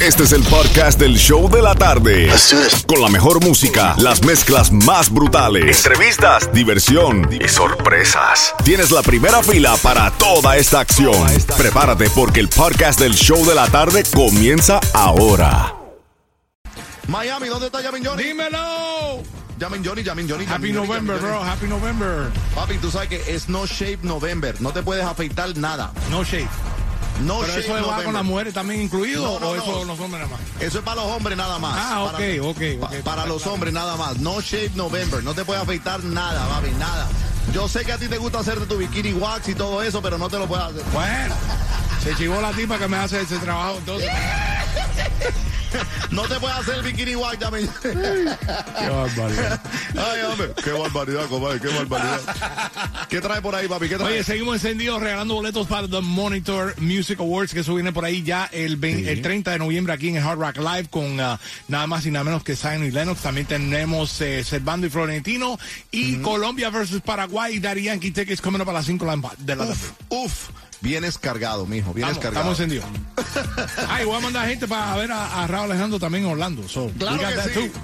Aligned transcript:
Este 0.00 0.22
es 0.22 0.32
el 0.32 0.44
podcast 0.44 1.00
del 1.00 1.16
show 1.16 1.50
de 1.50 1.60
la 1.60 1.74
tarde. 1.74 2.30
Con 2.86 3.02
la 3.02 3.08
mejor 3.08 3.42
música, 3.44 3.96
las 3.98 4.22
mezclas 4.24 4.70
más 4.70 5.12
brutales, 5.12 5.84
entrevistas, 5.84 6.52
diversión 6.52 7.28
y 7.32 7.48
sorpresas. 7.48 8.54
Tienes 8.64 8.92
la 8.92 9.02
primera 9.02 9.42
fila 9.42 9.76
para 9.82 10.12
toda 10.12 10.56
esta 10.56 10.78
acción. 10.78 11.26
Prepárate 11.56 12.08
porque 12.10 12.38
el 12.38 12.48
podcast 12.48 13.00
del 13.00 13.14
show 13.14 13.44
de 13.44 13.56
la 13.56 13.66
tarde 13.66 14.04
comienza 14.14 14.78
ahora. 14.94 15.74
Miami, 17.08 17.48
¿dónde 17.48 17.66
está 17.66 17.82
Yamin 17.82 18.04
Johnny? 18.04 18.22
Dímelo. 18.22 19.22
Yamin 19.58 19.84
Johnny, 19.84 20.04
Yamin 20.04 20.28
Johnny. 20.28 20.44
Happy 20.44 20.68
Yamin 20.68 20.74
November, 20.74 21.16
Yamin 21.16 21.28
bro. 21.28 21.38
Johnny. 21.38 21.50
Happy 21.50 21.66
November. 21.66 22.30
Papi, 22.54 22.78
tú 22.78 22.92
sabes 22.92 23.08
que 23.08 23.34
es 23.34 23.48
no 23.48 23.66
shape 23.66 23.98
November. 24.02 24.60
No 24.60 24.70
te 24.70 24.84
puedes 24.84 25.04
afeitar 25.04 25.56
nada. 25.56 25.92
No 26.12 26.22
shave. 26.22 26.48
No 27.24 27.40
Pero 27.40 27.52
eso 27.54 27.72
va 27.88 28.02
con 28.04 28.14
las 28.14 28.24
mujeres 28.24 28.54
también 28.54 28.80
incluido 28.82 29.22
No, 29.22 29.40
no, 29.40 29.48
o 29.50 29.56
eso 29.56 29.84
los 29.84 29.98
hombres 30.00 30.22
nada 30.24 30.36
más. 30.36 30.62
Eso 30.62 30.78
es 30.78 30.84
para 30.84 31.02
los 31.02 31.10
hombres 31.12 31.36
nada 31.36 31.58
más. 31.58 31.74
Ah, 31.76 32.02
ok, 32.04 32.12
Para- 32.12 32.42
ok, 32.42 32.58
ok. 32.80 32.80
pa- 32.80 32.90
Para 33.04 33.26
los 33.26 33.46
hombres 33.46 33.72
nada 33.72 33.96
más. 33.96 34.18
No 34.18 34.40
shape 34.40 34.72
November. 34.74 35.22
No 35.24 35.34
te 35.34 35.44
puedes 35.44 35.62
afeitar 35.62 36.02
nada, 36.04 36.46
papi, 36.48 36.70
nada. 36.78 37.08
Yo 37.52 37.66
sé 37.68 37.84
que 37.84 37.92
a 37.92 37.98
ti 37.98 38.08
te 38.08 38.18
gusta 38.18 38.38
hacerte 38.40 38.66
tu 38.66 38.76
bikini 38.76 39.12
wax 39.14 39.48
y 39.48 39.54
todo 39.54 39.82
eso, 39.82 40.00
pero 40.02 40.18
no 40.18 40.28
te 40.28 40.38
lo 40.38 40.46
puedes 40.46 40.66
hacer. 40.66 40.82
Bueno, 40.92 41.34
se 42.04 42.14
chivó 42.14 42.40
la 42.40 42.52
tipa 42.52 42.78
que 42.78 42.86
me 42.88 42.98
hace 42.98 43.20
ese 43.22 43.38
trabajo. 43.38 43.78
Entonces, 43.78 44.08
No 46.10 46.22
te 46.22 46.34
puedes 46.40 46.56
hacer 46.56 46.76
el 46.76 46.82
bikini 46.82 47.14
wax, 47.16 47.38
Yamin. 47.38 47.68
qué 47.82 48.88
barbaridad. 48.88 49.60
Ay, 49.94 50.22
hombre. 50.22 50.52
Qué 50.62 50.70
barbaridad, 50.70 51.26
compadre. 51.26 51.60
Qué 51.60 51.68
barbaridad. 51.68 52.20
¿Qué 53.08 53.20
trae 53.20 53.40
por 53.42 53.54
ahí, 53.54 53.68
papi? 53.68 53.88
¿Qué 53.88 53.96
trae? 53.96 54.12
Oye, 54.14 54.24
seguimos 54.24 54.54
encendidos 54.56 55.00
regalando 55.02 55.34
boletos 55.34 55.66
para 55.66 55.86
The 55.88 56.00
Monitor 56.00 56.74
Music 56.80 57.20
Awards, 57.20 57.52
que 57.52 57.60
eso 57.60 57.74
viene 57.74 57.92
por 57.92 58.04
ahí 58.04 58.22
ya 58.22 58.48
el, 58.52 58.76
20 58.76 59.12
el 59.12 59.22
30 59.22 59.50
de 59.52 59.58
noviembre 59.58 59.92
aquí 59.92 60.08
en 60.08 60.16
el 60.16 60.22
Hard 60.24 60.38
Rock 60.38 60.56
Live 60.58 60.88
con 60.90 61.20
ah, 61.20 61.38
nada 61.68 61.86
más 61.86 62.06
y 62.06 62.10
nada 62.10 62.24
menos 62.24 62.42
que 62.42 62.56
Zion 62.56 62.84
y 62.84 62.90
Lennox. 62.90 63.20
También 63.22 63.46
tenemos 63.46 64.20
eh, 64.20 64.42
Servando 64.44 64.86
y 64.86 64.90
Florentino 64.90 65.58
y 65.90 66.16
Colombia 66.16 66.70
versus 66.70 67.00
Paraguay 67.02 67.56
y 67.56 67.60
Daddy 67.60 67.84
Yankee 67.84 68.10
Tickets 68.10 68.40
coming 68.40 68.60
up 68.60 68.70
a 68.70 68.72
las 68.72 68.86
5 68.86 69.04
de 69.04 69.16
la- 69.16 69.32
de 69.38 69.56
la 69.56 69.66
tarde. 69.66 69.78
Uf, 70.08 70.24
uf. 70.24 70.48
Vienes 70.80 71.18
cargado, 71.18 71.66
mijo. 71.66 71.92
Vienes 71.92 72.18
cargado. 72.18 72.52
estamos 72.52 72.60
encendidos. 72.60 72.86
Ay, 73.88 74.04
voy 74.04 74.16
a 74.16 74.20
mandar 74.20 74.48
gente 74.48 74.68
para 74.68 74.96
ver 74.96 75.10
a, 75.12 75.42
a 75.42 75.46
Raúl 75.46 75.70
Alejandro 75.70 75.98
también 75.98 76.24
en 76.24 76.30
Orlando. 76.30 76.68
So, 76.68 76.90
Claro 76.98 77.16
we 77.16 77.22
got 77.22 77.30
que 77.30 77.36
that 77.36 77.48
sí. 77.48 77.54
too. 77.68 77.80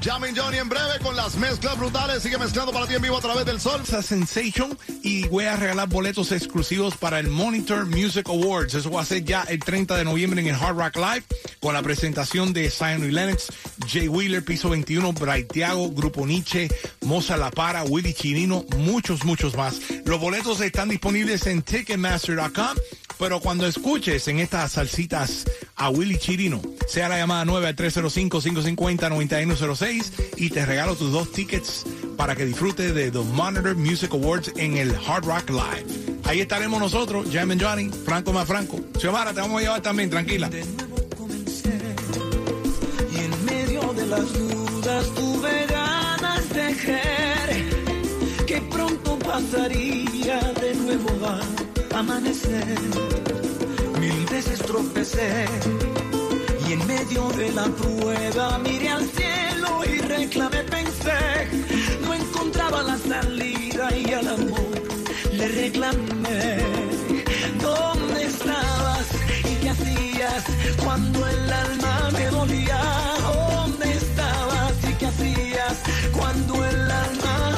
Llamen 0.00 0.36
Johnny 0.36 0.58
en 0.58 0.68
breve 0.68 0.98
con 1.02 1.16
las 1.16 1.36
mezclas 1.36 1.78
brutales. 1.78 2.22
Sigue 2.22 2.38
mezclando 2.38 2.72
para 2.72 2.86
ti 2.86 2.94
en 2.94 3.02
vivo 3.02 3.16
a 3.16 3.20
través 3.20 3.44
del 3.46 3.60
sol. 3.60 3.82
Sensation 3.84 4.76
y 5.02 5.26
voy 5.28 5.44
a 5.44 5.56
regalar 5.56 5.88
boletos 5.88 6.32
exclusivos 6.32 6.96
para 6.96 7.18
el 7.18 7.28
Monitor 7.28 7.86
Music 7.86 8.28
Awards. 8.28 8.74
Eso 8.74 8.90
va 8.90 9.02
a 9.02 9.04
ser 9.04 9.24
ya 9.24 9.42
el 9.44 9.60
30 9.60 9.96
de 9.96 10.04
noviembre 10.04 10.40
en 10.40 10.48
el 10.48 10.54
Hard 10.54 10.76
Rock 10.76 10.96
Live 10.96 11.24
con 11.60 11.74
la 11.74 11.82
presentación 11.82 12.52
de 12.52 12.70
Zion 12.70 13.12
Lennox, 13.12 13.48
Jay 13.86 14.08
Wheeler, 14.08 14.44
Piso 14.44 14.68
21, 14.68 15.12
Bright 15.12 15.52
Thiago, 15.52 15.90
Grupo 15.90 16.26
Nietzsche, 16.26 16.68
Moza 17.02 17.36
La 17.36 17.50
Para, 17.50 17.84
Willy 17.84 18.12
Chirino, 18.12 18.64
muchos, 18.76 19.24
muchos 19.24 19.56
más. 19.56 19.80
Los 20.04 20.20
boletos 20.20 20.60
están 20.60 20.88
disponibles 20.88 21.46
en 21.46 21.62
Ticketmaster.com. 21.62 22.76
Pero 23.18 23.40
cuando 23.40 23.66
escuches 23.66 24.26
en 24.28 24.40
estas 24.40 24.72
salsitas 24.72 25.44
a 25.76 25.90
Willy 25.90 26.16
Chirino, 26.18 26.60
sea 26.86 27.08
la 27.08 27.18
llamada 27.18 27.44
9 27.44 27.66
al 27.66 27.74
305-550-9106 27.76 30.12
y 30.36 30.50
te 30.50 30.64
regalo 30.66 30.94
tus 30.96 31.10
dos 31.12 31.32
tickets 31.32 31.84
para 32.16 32.36
que 32.36 32.46
disfrutes 32.46 32.94
de 32.94 33.10
The 33.10 33.18
Monitor 33.18 33.74
Music 33.74 34.12
Awards 34.12 34.52
en 34.56 34.76
el 34.76 34.94
Hard 35.06 35.24
Rock 35.24 35.50
Live. 35.50 35.86
Ahí 36.24 36.40
estaremos 36.40 36.78
nosotros, 36.80 37.26
Jam 37.32 37.50
and 37.50 37.60
Johnny, 37.62 37.88
Franco 37.90 38.32
más 38.32 38.46
Franco. 38.46 38.80
Xiomara, 38.98 39.34
te 39.34 39.40
vamos 39.40 39.58
a 39.58 39.62
llevar 39.62 39.82
también, 39.82 40.10
tranquila. 40.10 40.48
de 40.48 40.64
nuevo 40.64 40.96
comencé 41.16 41.76
y 43.12 43.16
en 43.18 43.44
medio 43.44 43.92
de 43.92 44.06
las 44.06 44.32
dudas 44.32 45.06
tuve 45.14 45.66
ganas 45.66 46.48
de 46.50 46.76
creer 46.76 47.64
que 48.46 48.60
pronto 48.70 49.18
pasaría 49.18 50.38
de 50.60 50.74
nuevo 50.76 51.10
a 51.26 51.40
amanecer. 51.98 52.78
Veces 54.34 54.62
y 56.68 56.72
en 56.72 56.86
medio 56.88 57.28
de 57.38 57.52
la 57.52 57.66
prueba 57.66 58.58
miré 58.58 58.88
al 58.88 59.08
cielo 59.10 59.84
y 59.84 60.00
reclamé, 60.00 60.64
pensé, 60.64 61.48
no 62.02 62.12
encontraba 62.14 62.82
la 62.82 62.98
salida 62.98 63.96
y 63.96 64.12
al 64.12 64.26
amor 64.26 64.82
le 65.30 65.46
reclamé. 65.46 66.56
¿Dónde 67.62 68.24
estabas 68.24 69.06
y 69.44 69.54
qué 69.62 69.70
hacías 69.70 70.44
cuando 70.82 71.28
el 71.28 71.52
alma 71.52 72.10
me 72.12 72.26
dolía? 72.26 72.80
¿Dónde 73.22 73.92
estabas 73.92 74.72
y 74.90 74.94
qué 74.94 75.06
hacías 75.06 75.76
cuando 76.12 76.64
el 76.64 76.90
alma 76.90 77.53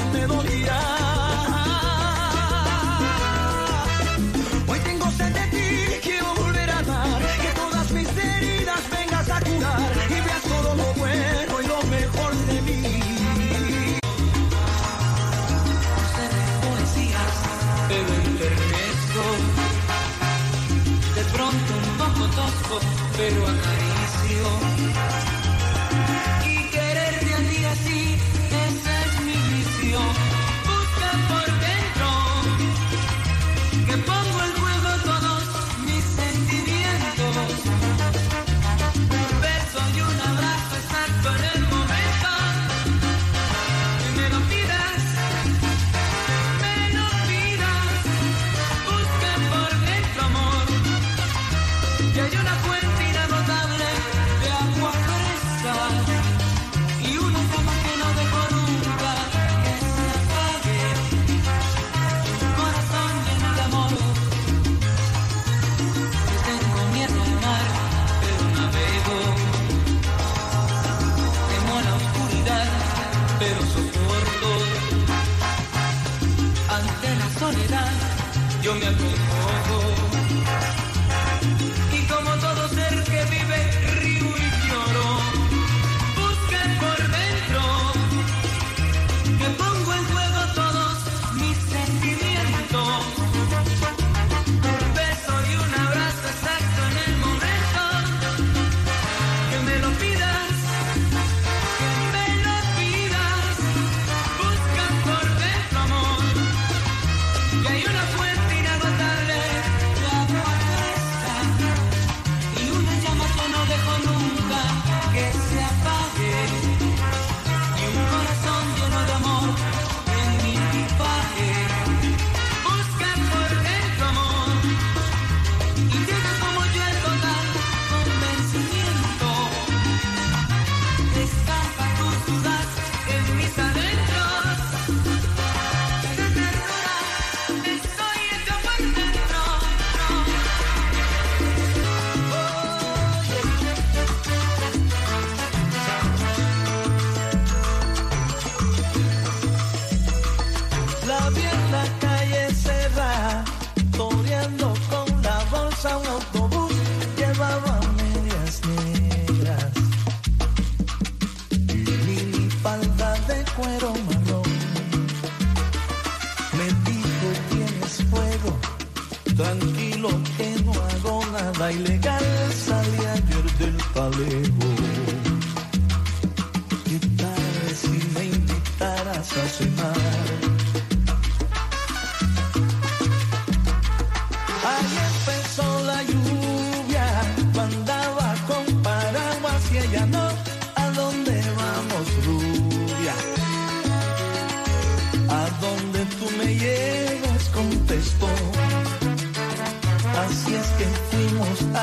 pero. 23.17 23.86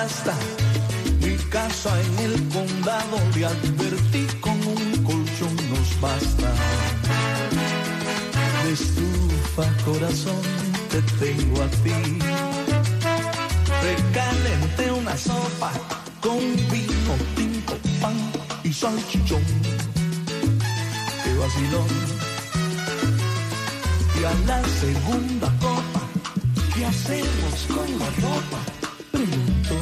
Basta. 0.04 0.34
Mi 1.22 1.36
casa 1.50 1.92
en 2.02 2.20
el 2.28 2.36
condado 2.50 3.18
le 3.36 3.46
advertí 3.46 4.26
con 4.42 4.58
un 4.76 5.04
colchón 5.04 5.56
nos 5.72 5.90
basta. 6.02 6.50
De 8.64 8.72
estufa 8.74 9.66
corazón 9.86 10.42
te 10.92 11.02
tengo 11.22 11.62
a 11.62 11.68
ti. 11.84 11.98
Recalenté 13.90 14.92
una 14.92 15.16
sopa 15.18 15.72
con 16.22 16.40
vino 16.72 17.14
tinto, 17.36 17.74
pan 18.02 18.18
y 18.64 18.72
salchichón. 18.74 19.44
Qué 21.24 21.32
vacilón. 21.42 21.90
Y 24.20 24.26
a 24.26 24.34
la 24.48 24.60
segunda 24.84 25.48
copa, 25.60 25.93
¿qué 26.76 26.86
hacemos 26.86 27.68
con 27.68 28.00
la 28.00 28.06
ropa? 28.22 28.60
Preguntó. 29.12 29.76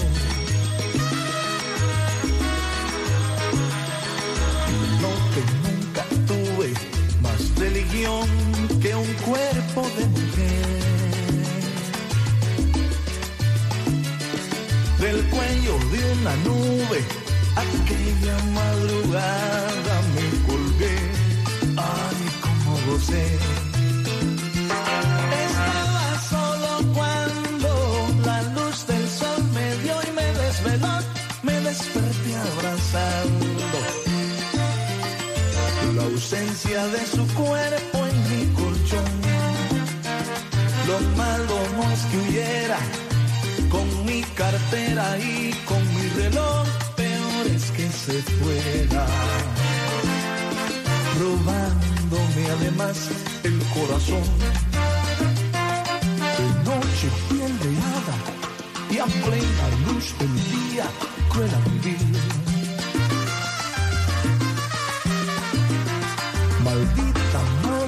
Lo 5.01 5.13
que 5.33 5.41
nunca 5.63 6.03
tuve 6.27 6.73
más 7.21 7.55
religión 7.57 8.27
que 8.81 8.95
un 8.95 9.13
cuerpo 9.25 9.81
de 9.97 10.05
mujer. 10.07 10.81
Del 14.99 15.23
cuello 15.29 15.77
de 15.91 16.13
una 16.13 16.35
nube, 16.47 17.03
aquella 17.55 18.37
madrugada 18.53 20.01
me 20.13 20.25
colgué. 20.47 20.97
Ay, 21.77 22.17
cómo 22.41 22.77
gocé. 22.93 23.60
De 36.87 37.05
su 37.05 37.27
cuerpo 37.35 37.97
en 38.07 38.17
mi 38.29 38.53
colchón. 38.53 39.05
Lo 40.87 40.99
malo 41.15 41.57
no 41.75 41.91
es 41.91 41.99
que 42.05 42.17
huyera 42.17 42.79
con 43.69 44.05
mi 44.05 44.21
cartera 44.35 45.17
y 45.19 45.53
con 45.65 45.81
mi 45.95 46.09
reloj, 46.21 46.67
peor 46.95 47.47
es 47.55 47.71
que 47.71 47.87
se 47.87 48.21
fuera. 48.23 49.05
Robándome 51.19 52.43
además 52.57 53.09
el 53.43 53.59
corazón. 53.75 54.23
De 56.37 56.47
noche 56.69 57.07
piel 57.29 57.59
de 57.59 57.71
hada 57.89 58.17
y 58.89 58.97
a 58.97 59.05
plena 59.05 59.65
luz 59.85 60.17
del 60.17 60.33
día 60.51 60.85
cruel 61.29 61.51
vivir. 61.83 62.40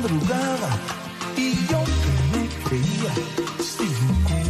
Y 0.06 1.66
yo 1.72 1.82
que 1.82 2.38
me 2.38 2.48
creía 2.66 3.14
King. 3.78 4.50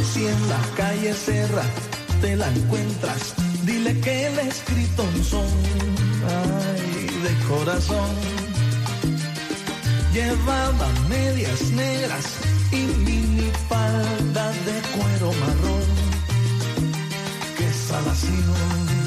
Y 0.00 0.04
si 0.04 0.26
en 0.26 0.48
la 0.48 0.60
calle 0.76 1.14
Serra 1.14 1.62
te 2.20 2.34
la 2.34 2.48
encuentras, 2.48 3.34
dile 3.62 4.00
que 4.00 4.26
el 4.26 4.38
escrito 4.40 5.04
un 5.04 5.24
son, 5.24 5.46
ay, 6.26 7.06
de 7.22 7.46
corazón. 7.46 8.10
Llevaba 10.12 10.88
medias 11.08 11.70
negras 11.70 12.24
y 12.72 12.82
mini 13.04 13.52
falda 13.68 14.50
de 14.50 14.80
cuero 14.96 15.32
marrón. 15.34 15.84
Qué 17.56 17.72
salación. 17.72 19.03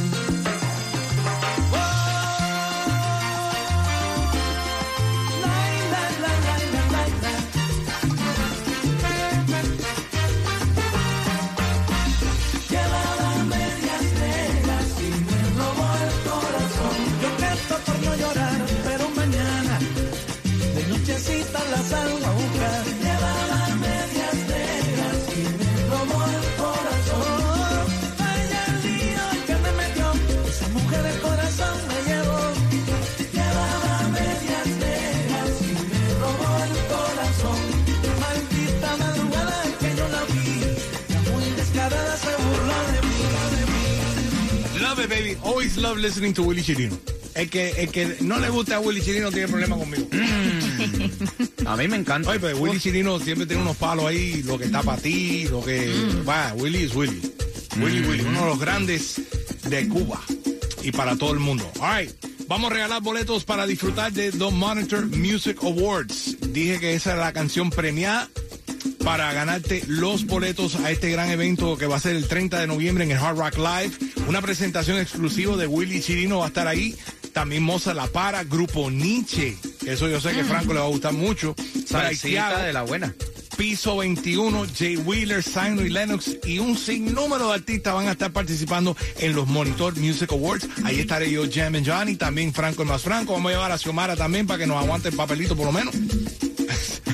Baby. 45.08 45.38
Always 45.44 45.78
love 45.78 45.98
listening 45.98 46.34
to 46.34 46.44
Willy 46.44 46.62
Chirino. 46.62 47.17
El 47.38 47.52
que, 47.52 47.70
el 47.70 47.92
que 47.92 48.18
no 48.22 48.40
le 48.40 48.50
gusta 48.50 48.78
a 48.78 48.80
Willy 48.80 49.00
Chirino 49.00 49.32
tiene 49.32 49.48
problema 49.48 49.78
conmigo. 49.78 50.08
A 51.68 51.78
mí 51.78 51.88
me 51.88 51.98
encanta. 51.98 52.32
Oye, 52.32 52.40
pues 52.40 52.56
Willy 52.58 52.80
Chirino 52.80 53.20
siempre 53.20 53.46
tiene 53.46 53.62
unos 53.62 53.78
palos 53.78 54.06
ahí, 54.06 54.42
lo 54.42 54.58
que 54.58 54.66
está 54.66 54.82
para 54.82 55.00
ti, 55.00 55.48
lo 55.48 55.64
que... 55.64 55.94
Va, 56.28 56.54
Willy 56.56 56.86
es 56.86 56.96
Willy. 56.96 57.22
Willy, 57.80 58.02
Willy, 58.08 58.24
uno 58.24 58.42
de 58.42 58.46
los 58.48 58.60
grandes 58.60 59.22
de 59.70 59.88
Cuba 59.88 60.20
y 60.82 60.92
para 60.92 61.16
todo 61.16 61.34
el 61.34 61.40
mundo. 61.40 61.70
All 61.80 62.00
right. 62.00 62.12
Vamos 62.48 62.72
a 62.72 62.74
regalar 62.74 63.04
boletos 63.04 63.44
para 63.44 63.68
disfrutar 63.68 64.12
de 64.14 64.32
The 64.32 64.52
Monitor 64.52 65.06
Music 65.06 65.60
Awards. 65.62 66.38
Dije 66.54 66.80
que 66.80 66.96
esa 66.96 67.12
era 67.12 67.22
la 67.22 67.34
canción 67.34 67.70
premiada 67.70 68.30
para 69.04 69.32
ganarte 69.32 69.84
los 69.88 70.26
boletos 70.26 70.76
a 70.76 70.92
este 70.92 71.10
gran 71.12 71.30
evento 71.30 71.78
que 71.78 71.88
va 71.88 71.98
a 71.98 72.00
ser 72.00 72.16
el 72.16 72.28
30 72.28 72.60
de 72.60 72.68
noviembre 72.68 73.04
en 73.04 73.12
el 73.12 73.18
Hard 73.18 73.38
Rock 73.38 73.58
Live. 73.58 73.92
Una 74.28 74.42
presentación 74.42 74.98
exclusiva 74.98 75.56
de 75.56 75.68
Willy 75.68 76.02
Chirino 76.02 76.40
va 76.40 76.46
a 76.46 76.48
estar 76.48 76.68
ahí. 76.68 76.96
También 77.38 77.62
Moza 77.62 77.94
La 77.94 78.08
Para, 78.08 78.44
Grupo 78.44 78.90
Nietzsche. 78.90 79.56
Eso 79.86 80.10
yo 80.10 80.20
sé 80.20 80.32
que 80.32 80.44
Franco 80.44 80.74
le 80.74 80.80
va 80.80 80.88
a 80.88 80.90
gustar 80.90 81.14
mucho. 81.14 81.54
Salsita 81.86 82.64
de 82.64 82.74
la 82.74 82.82
buena. 82.82 83.14
Piso 83.56 83.98
21, 83.98 84.66
Jay 84.76 84.98
Wheeler, 84.98 85.44
Simon 85.44 85.86
y 85.86 85.90
Lennox 85.90 86.36
y 86.46 86.58
un 86.58 86.76
sinnúmero 86.76 87.50
de 87.50 87.54
artistas 87.54 87.94
van 87.94 88.08
a 88.08 88.14
estar 88.14 88.32
participando 88.32 88.98
en 89.20 89.36
los 89.36 89.46
Monitor 89.46 89.96
Music 89.98 90.32
Awards. 90.32 90.68
Ahí 90.84 91.00
estaré 91.00 91.30
yo, 91.30 91.44
Jam 91.48 91.76
and 91.76 91.88
Johnny, 91.88 92.16
también 92.16 92.52
Franco 92.56 92.82
el 92.82 92.88
más 92.88 93.04
Franco. 93.04 93.34
Vamos 93.34 93.52
a 93.52 93.54
llevar 93.54 93.72
a 93.72 93.78
Xiomara 93.78 94.16
también 94.16 94.48
para 94.48 94.58
que 94.58 94.66
nos 94.66 94.84
aguante 94.84 95.10
el 95.10 95.16
papelito 95.16 95.56
por 95.56 95.68
lo 95.68 95.72
menos. 95.72 95.94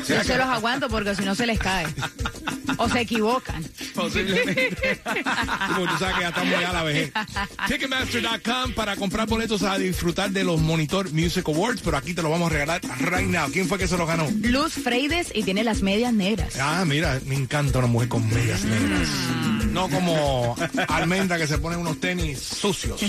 Yo 0.07 0.23
se 0.23 0.37
los 0.37 0.47
aguanto 0.47 0.87
porque 0.87 1.15
si 1.15 1.25
no 1.25 1.35
se 1.35 1.45
les 1.45 1.59
cae. 1.59 1.85
O 2.77 2.89
se 2.89 3.01
equivocan. 3.01 3.63
Posiblemente. 3.93 5.01
Como 5.67 5.87
tú 5.87 5.97
sabes 5.97 6.15
que 6.15 6.21
ya 6.21 6.29
estamos 6.29 6.59
ya 6.59 6.69
a 6.69 6.73
la 6.73 6.83
vejez. 6.83 7.11
Ticketmaster.com 7.67 8.73
para 8.75 8.95
comprar 8.95 9.27
boletos 9.27 9.63
a 9.63 9.77
disfrutar 9.77 10.31
de 10.31 10.43
los 10.43 10.61
Monitor 10.61 11.11
Music 11.11 11.47
Awards, 11.47 11.81
pero 11.83 11.97
aquí 11.97 12.13
te 12.13 12.21
lo 12.21 12.29
vamos 12.29 12.49
a 12.49 12.53
regalar 12.53 12.81
right 12.99 13.27
now. 13.27 13.49
¿Quién 13.51 13.67
fue 13.67 13.77
que 13.77 13.87
se 13.87 13.97
lo 13.97 14.05
ganó? 14.05 14.27
Luz 14.41 14.73
Freides 14.73 15.31
y 15.33 15.43
tiene 15.43 15.63
las 15.63 15.81
medias 15.81 16.13
negras. 16.13 16.57
Ah, 16.59 16.83
mira, 16.85 17.19
me 17.25 17.35
encanta 17.35 17.79
una 17.79 17.87
mujer 17.87 18.09
con 18.09 18.27
medias 18.29 18.63
negras. 18.63 19.07
No 19.71 19.89
como 19.89 20.55
almendra 20.87 21.37
que 21.37 21.47
se 21.47 21.57
pone 21.57 21.75
unos 21.77 21.99
tenis 21.99 22.39
sucios. 22.39 23.01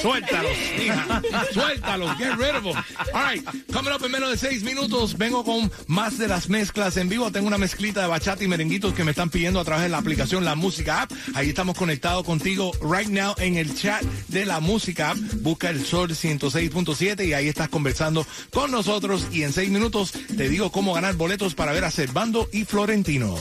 Suéltalos, 0.00 0.52
hija. 0.80 1.22
Suéltalos. 1.52 2.16
Get 2.16 2.36
rid 2.36 2.54
of 2.54 2.62
them. 2.62 2.76
All 3.12 3.24
right. 3.24 3.44
Coming 3.72 3.92
up 3.92 4.04
en 4.04 4.12
menos 4.12 4.30
de 4.30 4.36
seis 4.36 4.62
minutos, 4.62 5.18
vengo 5.18 5.44
con 5.44 5.70
más 5.88 6.16
de 6.18 6.28
las 6.28 6.48
mezclas 6.48 6.96
en 6.96 7.08
vivo. 7.08 7.30
Tengo 7.32 7.48
una 7.48 7.57
mezclita 7.58 8.02
de 8.02 8.06
bachata 8.06 8.44
y 8.44 8.48
merenguitos 8.48 8.94
que 8.94 9.04
me 9.04 9.10
están 9.10 9.30
pidiendo 9.30 9.60
a 9.60 9.64
través 9.64 9.84
de 9.84 9.88
la 9.88 9.98
aplicación 9.98 10.44
La 10.44 10.54
Música 10.54 11.02
App. 11.02 11.12
Ahí 11.34 11.48
estamos 11.50 11.76
conectados 11.76 12.24
contigo 12.24 12.72
right 12.80 13.08
now 13.08 13.34
en 13.38 13.56
el 13.56 13.74
chat 13.74 14.02
de 14.28 14.46
La 14.46 14.60
Música 14.60 15.10
App. 15.10 15.18
Busca 15.40 15.70
el 15.70 15.84
Sol 15.84 16.10
106.7 16.10 17.26
y 17.26 17.34
ahí 17.34 17.48
estás 17.48 17.68
conversando 17.68 18.26
con 18.50 18.70
nosotros. 18.70 19.26
Y 19.32 19.42
en 19.42 19.52
seis 19.52 19.70
minutos 19.70 20.12
te 20.12 20.48
digo 20.48 20.70
cómo 20.70 20.94
ganar 20.94 21.14
boletos 21.14 21.54
para 21.54 21.72
ver 21.72 21.84
a 21.84 21.90
Servando 21.90 22.48
y 22.52 22.64
Florentino. 22.64 23.36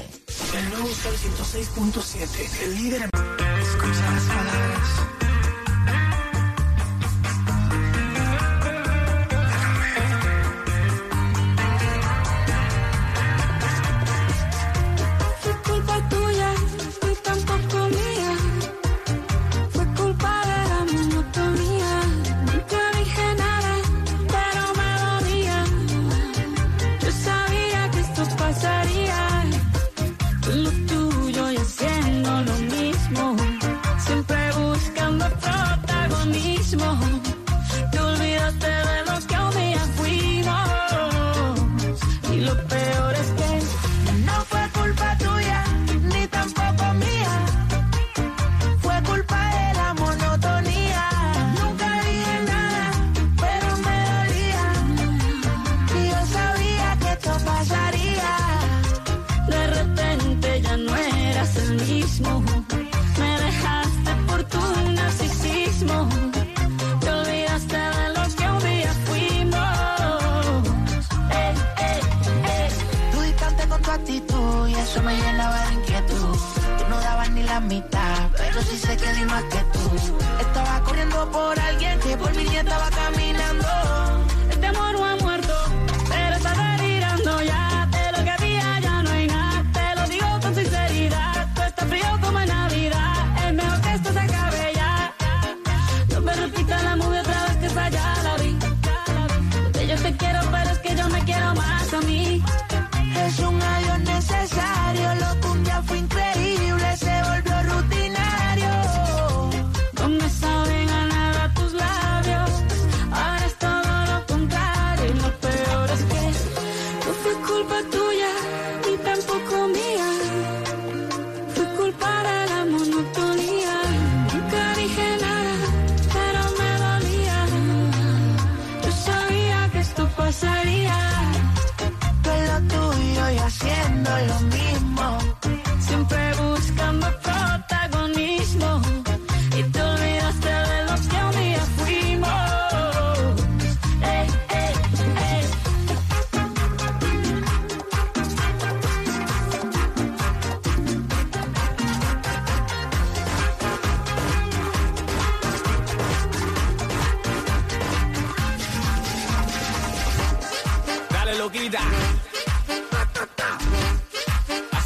El 0.58 0.70
nuevo 0.70 0.88
Sol 0.88 1.16
106.7, 1.16 2.64
el 2.64 2.76
líder 2.76 3.02
en... 3.04 4.37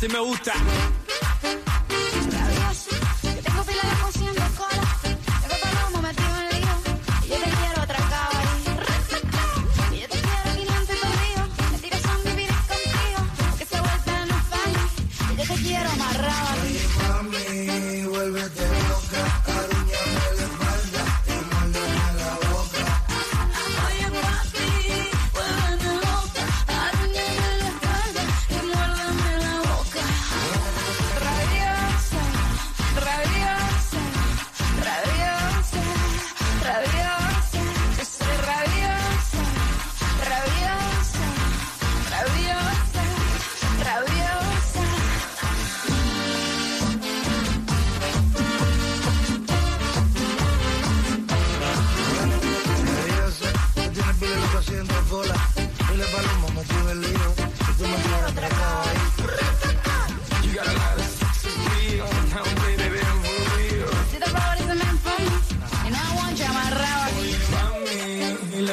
así 0.01 0.07
me 0.11 0.19
gusta. 0.19 0.53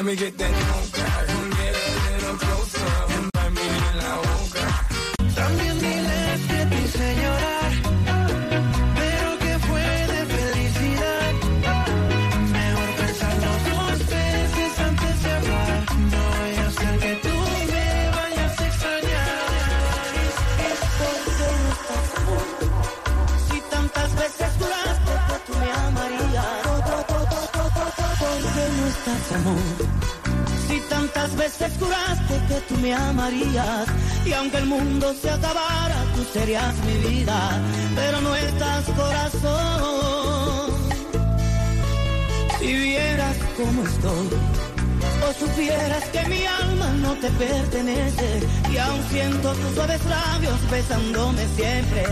me 0.09 0.15
get 0.15 0.35
that. 0.39 0.88
aunque 34.49 34.57
el 34.57 34.65
mundo 34.65 35.13
se 35.21 35.29
acabara, 35.29 36.05
tú 36.15 36.23
serías 36.33 36.75
mi 36.85 37.09
vida, 37.09 37.61
pero 37.95 38.21
no 38.21 38.35
estás 38.35 38.85
corazón. 38.85 40.71
Si 42.59 42.73
vieras 42.73 43.37
cómo 43.57 43.83
estoy, 43.83 44.27
o 45.27 45.33
supieras 45.33 46.03
que 46.05 46.25
mi 46.29 46.45
alma 46.45 46.89
no 47.01 47.13
te 47.15 47.29
pertenece, 47.31 48.47
y 48.71 48.77
aún 48.77 49.03
siento 49.11 49.53
tus 49.53 49.75
suaves 49.75 50.03
labios 50.05 50.71
besándome 50.71 51.45
siempre, 51.55 52.03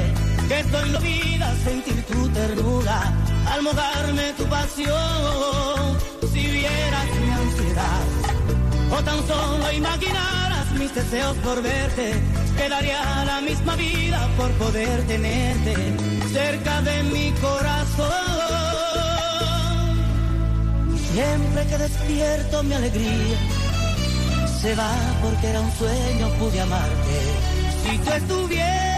que 0.48 0.60
estoy 0.60 0.90
vida 1.02 1.56
sentir 1.64 2.04
tu 2.06 2.30
ternura, 2.30 3.14
al 3.52 3.64
mojarme 3.64 4.34
tu 4.34 4.46
pasión. 4.46 5.98
Si 6.32 6.48
vieras 6.48 7.08
mi 7.20 7.32
ansiedad, 7.32 8.06
o 8.92 9.04
tan 9.04 9.28
solo 9.28 9.72
imaginar 9.72 10.47
mis 10.78 10.94
deseos 10.94 11.36
por 11.38 11.62
verte. 11.62 12.14
Quedaría 12.58 13.26
la 13.26 13.42
misma 13.42 13.76
vida 13.76 14.30
por 14.38 14.52
poder 14.54 15.04
tenerte 15.08 15.76
cerca 16.32 16.82
de 16.82 17.04
mi 17.04 17.32
corazón. 17.42 18.38
Siempre 21.14 21.66
que 21.68 21.78
despierto 21.78 22.64
mi 22.64 22.74
alegría 22.74 23.38
se 24.62 24.76
va 24.76 24.94
porque 25.22 25.48
era 25.48 25.62
un 25.62 25.72
sueño 25.72 26.30
pude 26.40 26.62
amarte. 26.62 27.16
Si 27.84 27.98
tú 28.00 28.12
estuvieras 28.12 28.97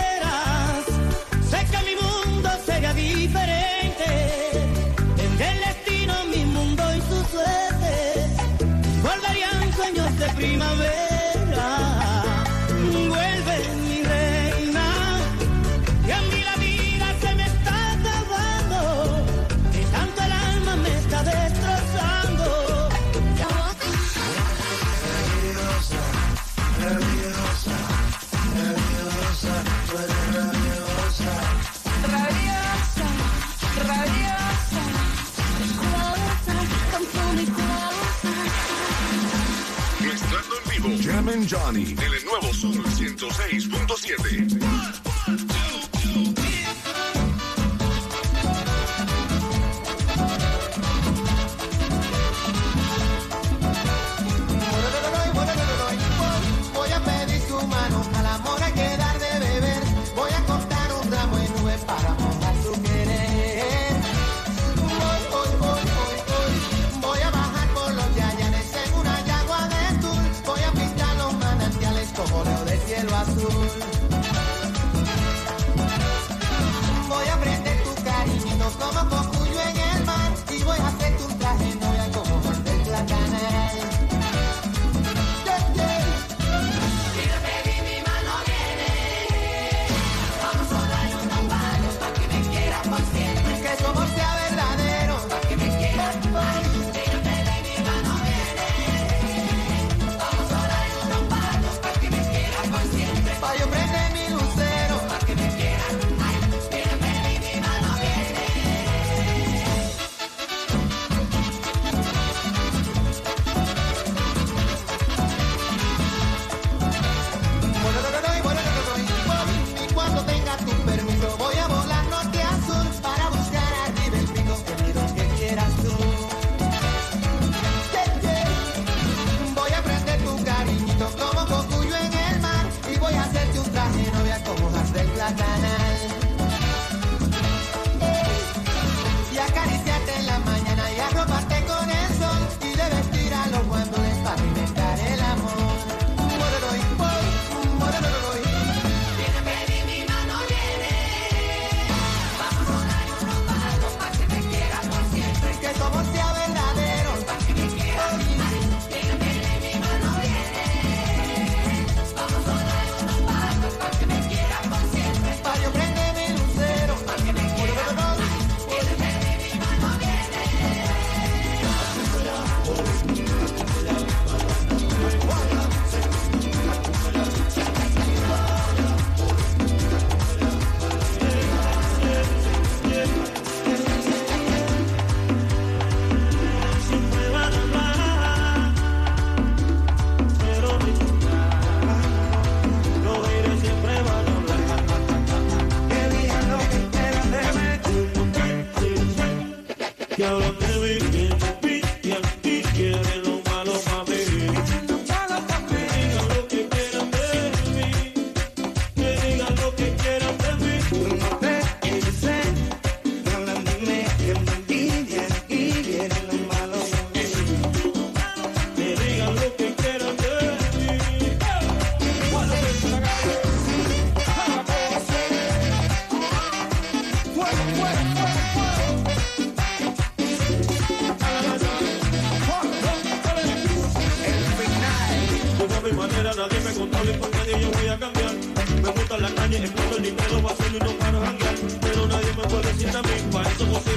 Johnny. 41.48 41.92
En 41.92 42.14
el 42.14 42.26
nuevo 42.26 42.54
Sol 42.54 42.84
106.7. 42.84 44.59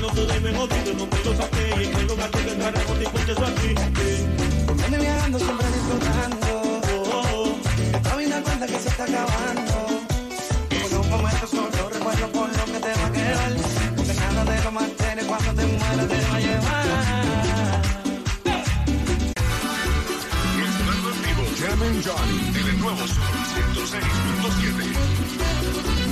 no 0.03 0.12
se 0.12 0.27
debe 0.27 0.53
jodido, 0.53 0.93
no 0.99 1.07
te 1.07 1.25
lo 1.25 1.35
saqué. 1.37 1.69
Y 1.81 1.87
que 1.87 2.03
lo 2.03 2.17
gato 2.17 2.38
que 2.38 2.51
el 2.51 2.59
carajo 2.59 2.93
te 2.95 3.05
cuente 3.05 3.33
eso 3.33 3.47
aquí. 3.47 3.69
Y 3.69 3.75
viajando, 4.97 5.38
siempre 5.38 5.67
disfrutando. 5.69 6.81
Esta 7.95 8.17
vida 8.17 8.43
cuenta 8.43 8.67
que 8.67 8.81
se 8.81 8.88
está 8.88 9.05
acabando. 9.05 10.01
Por 10.91 11.01
un 11.01 11.09
momento 11.09 11.47
solo 11.47 11.88
recuerdo 11.88 12.33
por 12.33 12.49
lo 12.49 12.65
que 12.65 12.81
te 12.81 12.93
va 13.01 13.07
a 13.07 13.12
quedar. 13.12 13.53
Porque 13.97 14.15
nada 14.15 14.45
te 14.45 14.65
lo 14.65 14.73
mantiene 14.73 15.23
cuando 15.23 15.55
te 15.55 15.67
mueras 15.67 16.09
te 16.09 16.21
va 16.27 16.35
a 16.35 16.41
llevar. 16.41 16.87
Mezclando 20.59 21.11
en 21.12 21.23
vivo, 21.23 21.45
Jam 21.59 21.81
Johnny 22.05 22.38
en 22.59 22.67
el 22.69 22.77
nuevo 22.81 23.07
Sol 23.07 23.38
106.7. 23.77 26.12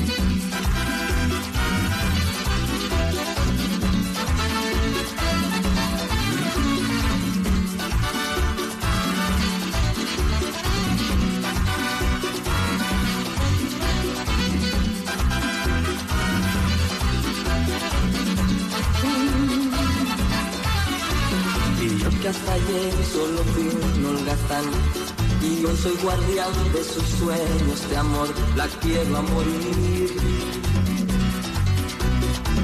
Yo 22.30 22.36
hasta 22.36 22.52
ayer 22.52 22.92
solo 23.12 23.42
fui 23.52 23.66
un 23.66 24.06
holgazán 24.06 24.64
Y 25.42 25.64
hoy 25.64 25.76
soy 25.76 25.96
guardián 26.00 26.52
de 26.72 26.84
sus 26.84 27.02
sueños 27.18 27.90
de 27.90 27.96
amor. 27.96 28.28
La 28.54 28.68
quiero 28.68 29.16
a 29.16 29.22
morir. 29.22 30.16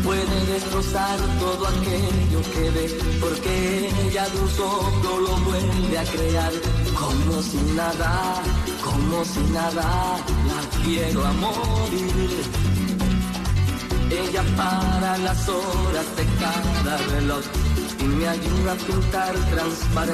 Puede 0.05 0.47
destrozar 0.53 1.19
todo 1.41 1.67
aquello 1.67 2.41
que 2.53 2.71
ve 2.71 2.99
Porque 3.21 3.91
ella 4.07 4.29
de 4.29 4.41
un 4.41 4.51
soplo 4.51 5.21
lo 5.21 5.37
vuelve 5.39 5.99
a 5.99 6.05
crear. 6.05 6.53
Como 6.95 7.43
si 7.43 7.57
nada, 7.75 8.43
como 8.85 9.25
si 9.25 9.41
nada 9.53 10.19
La 10.47 10.85
quiero 10.85 11.25
a 11.25 11.33
morir. 11.33 12.31
Ella 14.11 14.45
para 14.57 15.19
las 15.19 15.49
horas 15.49 16.07
de 16.17 16.25
cada 16.39 16.97
reloj 17.09 17.45
me 18.07 18.29
ayuda 18.29 18.73
a 18.73 18.77
pintar 18.77 19.35
transparente. 19.51 20.07